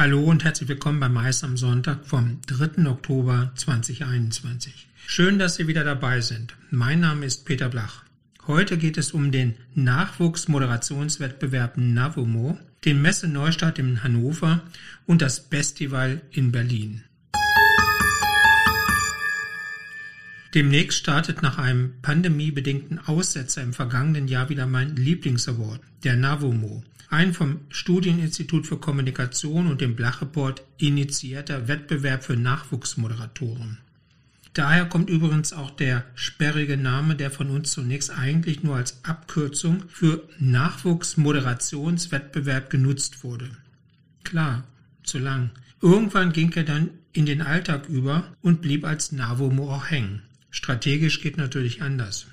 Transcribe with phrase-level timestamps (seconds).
[0.00, 2.88] Hallo und herzlich willkommen beim Mais am Sonntag vom 3.
[2.88, 4.88] Oktober 2021.
[5.06, 6.56] Schön, dass Sie wieder dabei sind.
[6.70, 8.02] Mein Name ist Peter Blach.
[8.46, 14.62] Heute geht es um den Nachwuchsmoderationswettbewerb NAVOMO, den Messe-Neustart in Hannover
[15.04, 17.04] und das Festival in Berlin.
[20.54, 27.32] Demnächst startet nach einem pandemiebedingten Aussetzer im vergangenen Jahr wieder mein Lieblingsaward, der NAVOMO, ein
[27.34, 33.78] vom Studieninstitut für Kommunikation und dem Blach-Report initiierter Wettbewerb für Nachwuchsmoderatoren.
[34.52, 39.84] Daher kommt übrigens auch der sperrige Name, der von uns zunächst eigentlich nur als Abkürzung
[39.88, 43.48] für Nachwuchsmoderationswettbewerb genutzt wurde.
[44.24, 44.64] Klar,
[45.04, 45.50] zu lang.
[45.80, 50.22] Irgendwann ging er dann in den Alltag über und blieb als NAVOMO auch hängen.
[50.60, 52.26] Strategisch geht natürlich anders.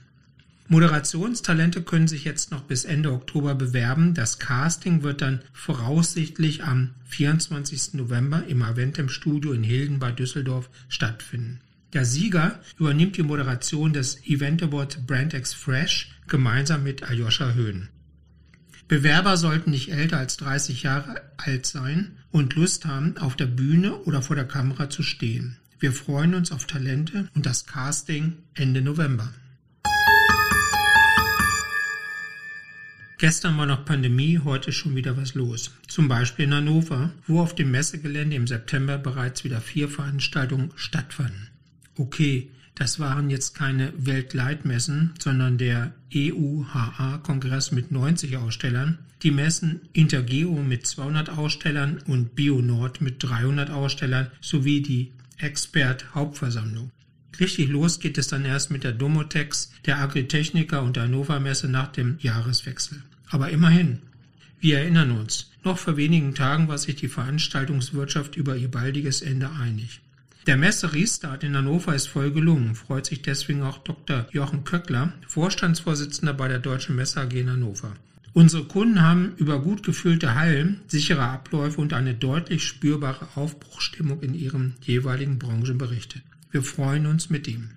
[0.68, 4.14] Moderationstalente können sich jetzt noch bis Ende Oktober bewerben.
[4.16, 7.94] Das Casting wird dann voraussichtlich am 24.
[7.94, 11.62] November im Aventem Studio in Hilden bei Düsseldorf stattfinden.
[11.94, 17.88] Der Sieger übernimmt die Moderation des Event Award Brand Fresh gemeinsam mit Aljoscha Höhn.
[18.90, 23.96] Bewerber sollten nicht älter als 30 Jahre alt sein und Lust haben, auf der Bühne
[24.00, 25.56] oder vor der Kamera zu stehen.
[25.80, 29.32] Wir freuen uns auf Talente und das Casting Ende November.
[33.20, 35.72] Gestern war noch Pandemie, heute schon wieder was los.
[35.88, 41.50] Zum Beispiel in Hannover, wo auf dem Messegelände im September bereits wieder vier Veranstaltungen stattfanden.
[41.96, 50.54] Okay, das waren jetzt keine Weltleitmessen, sondern der EUHA-Kongress mit 90 Ausstellern, die Messen Intergeo
[50.54, 56.92] mit 200 Ausstellern und BioNord mit 300 Ausstellern sowie die Expert Hauptversammlung.
[57.40, 61.68] Richtig los geht es dann erst mit der Domotex, der Agritechniker und der Hannover Messe
[61.68, 63.04] nach dem Jahreswechsel.
[63.30, 64.00] Aber immerhin.
[64.60, 69.52] Wir erinnern uns, noch vor wenigen Tagen war sich die Veranstaltungswirtschaft über ihr baldiges Ende
[69.52, 70.02] einig.
[70.48, 74.26] Der Messe Restart in Hannover ist voll gelungen, freut sich deswegen auch Dr.
[74.32, 77.94] Jochen Köckler, Vorstandsvorsitzender bei der Deutschen Messe AG in Hannover.
[78.38, 84.36] Unsere Kunden haben über gut gefüllte Hallen, sichere Abläufe und eine deutlich spürbare Aufbruchstimmung in
[84.36, 86.22] ihren jeweiligen Branchen berichtet.
[86.52, 87.72] Wir freuen uns mit ihm.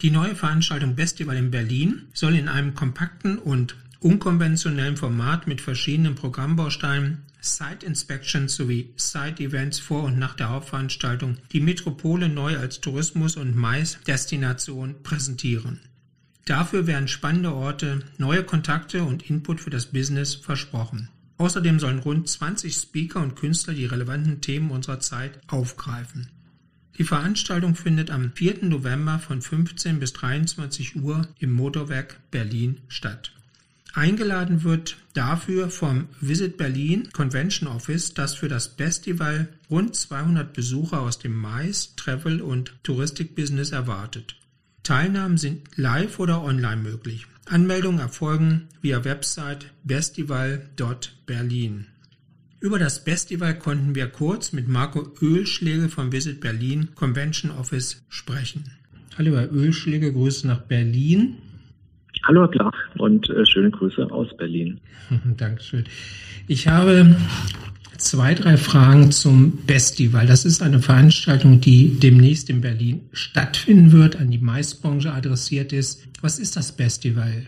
[0.00, 6.14] Die neue Veranstaltung Festival in Berlin soll in einem kompakten und unkonventionellen Format mit verschiedenen
[6.14, 12.80] Programmbausteinen, Site Inspections sowie Site Events vor und nach der Hauptveranstaltung die Metropole neu als
[12.80, 15.80] Tourismus- und Mais-Destination präsentieren.
[16.44, 21.08] Dafür werden spannende Orte, neue Kontakte und Input für das Business versprochen.
[21.38, 26.28] Außerdem sollen rund 20 Speaker und Künstler die relevanten Themen unserer Zeit aufgreifen.
[26.98, 28.66] Die Veranstaltung findet am 4.
[28.66, 33.32] November von 15 bis 23 Uhr im Motorwerk Berlin statt.
[33.94, 41.00] Eingeladen wird dafür vom Visit Berlin Convention Office, das für das Festival rund 200 Besucher
[41.00, 44.36] aus dem Mais, Travel und Touristikbusiness erwartet.
[44.84, 47.26] Teilnahmen sind live oder online möglich.
[47.46, 51.86] Anmeldungen erfolgen via Website festival.berlin.
[52.60, 58.64] Über das Festival konnten wir kurz mit Marco Ölschläge vom Visit Berlin Convention Office sprechen.
[59.16, 61.38] Hallo Herr Ölschläge, Grüße nach Berlin.
[62.24, 64.80] Hallo Herr Blach und äh, schöne Grüße aus Berlin.
[65.36, 65.84] Dankeschön.
[66.46, 67.16] Ich habe
[67.98, 70.26] zwei, drei Fragen zum Festival.
[70.26, 76.06] Das ist eine Veranstaltung, die demnächst in Berlin stattfinden wird, an die Maisbranche adressiert ist.
[76.20, 77.46] Was ist das Festival?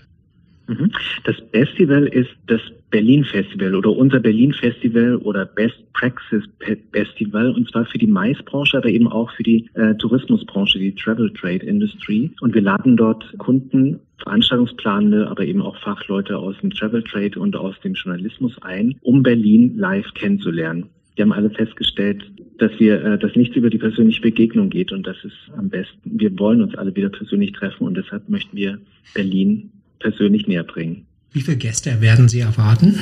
[0.69, 0.91] Mhm.
[1.25, 6.45] Das Festival ist das Berlin Festival oder unser Berlin Festival oder Best Praxis
[6.93, 11.33] Festival und zwar für die Maisbranche, aber eben auch für die äh, Tourismusbranche, die Travel
[11.33, 12.31] Trade Industry.
[12.41, 17.57] Und wir laden dort Kunden, Veranstaltungsplanende, aber eben auch Fachleute aus dem Travel Trade und
[17.57, 20.87] aus dem Journalismus ein, um Berlin live kennenzulernen.
[21.17, 25.07] Wir haben alle festgestellt, dass wir, äh, dass nichts über die persönliche Begegnung geht und
[25.07, 25.97] das ist am besten.
[26.05, 28.79] Wir wollen uns alle wieder persönlich treffen und deshalb möchten wir
[29.15, 31.07] Berlin persönlich näher bringen.
[31.33, 32.99] Wie viele Gäste werden Sie erwarten?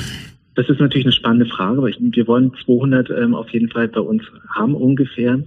[0.55, 3.89] Das ist natürlich eine spannende Frage, aber ich, wir wollen 200 ähm, auf jeden Fall
[3.89, 4.23] bei uns
[4.55, 5.43] haben ungefähr.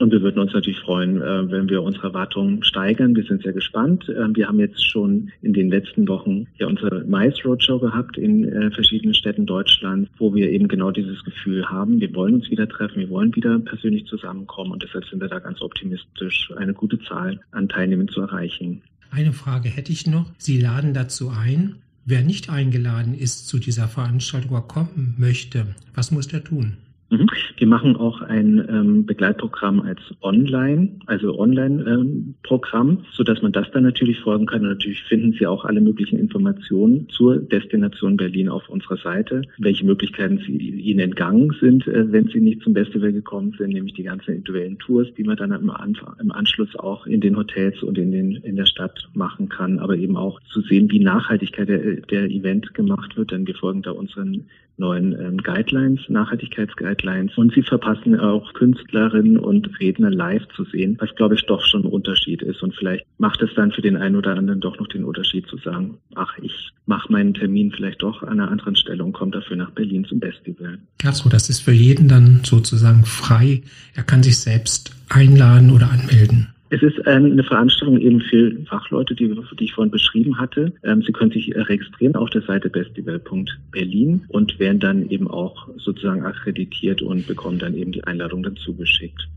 [0.00, 3.14] Und wir würden uns natürlich freuen, äh, wenn wir unsere Erwartungen steigern.
[3.14, 4.08] Wir sind sehr gespannt.
[4.08, 8.48] Äh, wir haben jetzt schon in den letzten Wochen ja unsere Mais Roadshow gehabt in
[8.48, 12.00] äh, verschiedenen Städten Deutschlands, wo wir eben genau dieses Gefühl haben.
[12.00, 15.38] Wir wollen uns wieder treffen, wir wollen wieder persönlich zusammenkommen und deshalb sind wir da
[15.38, 18.80] ganz optimistisch, eine gute Zahl an Teilnehmern zu erreichen.
[19.10, 20.24] Eine Frage hätte ich noch.
[20.38, 21.76] Sie laden dazu ein,
[22.06, 26.78] Wer nicht eingeladen ist zu dieser Veranstaltung oder kommen möchte, was muss der tun?
[27.10, 27.26] Mhm.
[27.56, 33.68] Wir machen auch ein ähm, Begleitprogramm als Online, also Online-Programm, ähm, so dass man das
[33.72, 34.62] dann natürlich folgen kann.
[34.62, 39.84] Und natürlich finden Sie auch alle möglichen Informationen zur Destination Berlin auf unserer Seite, welche
[39.84, 44.04] Möglichkeiten Sie Ihnen entgangen sind, äh, wenn Sie nicht zum Festival gekommen sind, nämlich die
[44.04, 47.98] ganzen individuellen Tours, die man dann im, Anfang, im Anschluss auch in den Hotels und
[47.98, 51.96] in, den, in der Stadt machen kann, aber eben auch zu sehen, wie Nachhaltigkeit der,
[51.96, 54.44] der Event gemacht wird, denn wir folgen da unseren
[54.76, 56.99] neuen ähm, Guidelines, Nachhaltigkeitsguidelines.
[57.36, 61.82] Und sie verpassen auch Künstlerinnen und Redner live zu sehen, was glaube ich doch schon
[61.84, 62.62] ein Unterschied ist.
[62.62, 65.56] Und vielleicht macht es dann für den einen oder anderen doch noch den Unterschied zu
[65.58, 69.56] sagen, ach, ich mache meinen Termin vielleicht doch an einer anderen Stelle und komme dafür
[69.56, 70.78] nach Berlin zum Festival.
[71.04, 73.62] Ach so, das ist für jeden dann sozusagen frei.
[73.94, 76.48] Er kann sich selbst einladen oder anmelden.
[76.72, 79.28] Es ist ähm, eine Veranstaltung eben für Fachleute, die,
[79.58, 80.72] die ich vorhin beschrieben hatte.
[80.84, 86.24] Ähm, Sie können sich registrieren auf der Seite festival.berlin und werden dann eben auch sozusagen
[86.24, 89.28] akkreditiert und bekommen dann eben die Einladung dazu geschickt.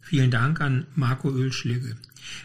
[0.00, 1.96] Vielen Dank an Marco Ölschläge.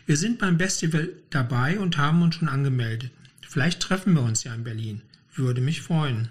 [0.06, 3.12] Wir sind beim Festival dabei und haben uns schon angemeldet.
[3.48, 5.02] Vielleicht treffen wir uns ja in Berlin.
[5.36, 6.28] Würde mich freuen.